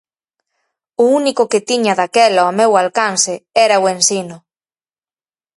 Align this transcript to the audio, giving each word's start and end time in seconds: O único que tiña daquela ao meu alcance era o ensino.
O 1.03 1.05
único 1.19 1.43
que 1.51 1.65
tiña 1.69 1.97
daquela 2.01 2.41
ao 2.43 2.55
meu 2.59 2.71
alcance 2.83 3.33
era 3.65 3.75
o 3.83 3.85
ensino. 3.95 4.37